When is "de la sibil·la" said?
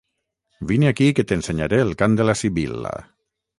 2.23-2.97